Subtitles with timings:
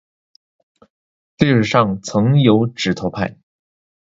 [1.37, 3.37] 历史上曾有指头派。